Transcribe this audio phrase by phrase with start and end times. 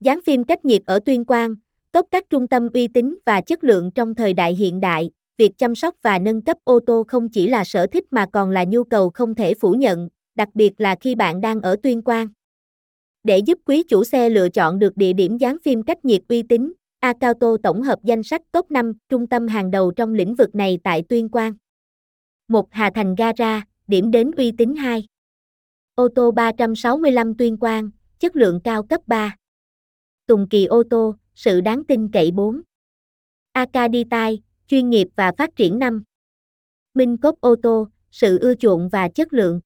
[0.00, 1.54] Dán phim cách nhiệt ở Tuyên Quang,
[1.92, 5.58] top các trung tâm uy tín và chất lượng trong thời đại hiện đại, việc
[5.58, 8.64] chăm sóc và nâng cấp ô tô không chỉ là sở thích mà còn là
[8.64, 12.28] nhu cầu không thể phủ nhận, đặc biệt là khi bạn đang ở Tuyên Quang.
[13.24, 16.42] Để giúp quý chủ xe lựa chọn được địa điểm dán phim cách nhiệt uy
[16.42, 20.54] tín, Acauto tổng hợp danh sách top 5 trung tâm hàng đầu trong lĩnh vực
[20.54, 21.52] này tại Tuyên Quang.
[22.48, 22.68] 1.
[22.70, 25.04] Hà Thành Gara, điểm đến uy tín 2.
[25.94, 29.36] Ô tô 365 Tuyên Quang, chất lượng cao cấp 3.
[30.28, 32.60] Tùng Kỳ ô tô, sự đáng tin cậy 4.
[33.52, 36.02] Akaditai, chuyên nghiệp và phát triển 5.
[36.94, 39.60] Minh Cốc ô tô, sự ưa chuộng và chất lượng.